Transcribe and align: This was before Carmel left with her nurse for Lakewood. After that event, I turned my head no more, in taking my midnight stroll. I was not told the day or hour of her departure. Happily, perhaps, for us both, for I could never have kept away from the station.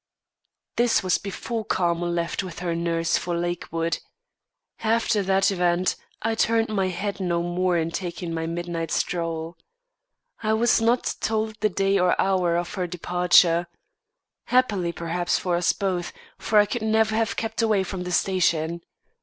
This 0.77 1.03
was 1.03 1.19
before 1.19 1.63
Carmel 1.63 2.09
left 2.09 2.41
with 2.41 2.57
her 2.57 2.73
nurse 2.73 3.19
for 3.19 3.37
Lakewood. 3.37 3.99
After 4.79 5.21
that 5.21 5.51
event, 5.51 5.95
I 6.23 6.33
turned 6.33 6.69
my 6.69 6.87
head 6.87 7.19
no 7.19 7.43
more, 7.43 7.77
in 7.77 7.91
taking 7.91 8.33
my 8.33 8.47
midnight 8.47 8.89
stroll. 8.89 9.57
I 10.41 10.53
was 10.53 10.81
not 10.81 11.13
told 11.21 11.59
the 11.59 11.69
day 11.69 11.99
or 11.99 12.19
hour 12.19 12.57
of 12.57 12.73
her 12.73 12.87
departure. 12.87 13.67
Happily, 14.45 14.91
perhaps, 14.91 15.37
for 15.37 15.55
us 15.55 15.71
both, 15.71 16.13
for 16.39 16.57
I 16.57 16.65
could 16.65 16.81
never 16.81 17.15
have 17.15 17.35
kept 17.35 17.61
away 17.61 17.83
from 17.83 18.01
the 18.01 18.11
station. 18.11 18.81